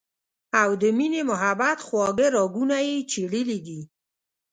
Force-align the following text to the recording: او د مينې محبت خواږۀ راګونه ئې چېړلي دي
او 0.61 0.69
د 0.81 0.83
مينې 0.97 1.21
محبت 1.31 1.77
خواږۀ 1.87 2.27
راګونه 2.35 2.75
ئې 2.87 2.95
چېړلي 3.11 3.59
دي 3.67 3.81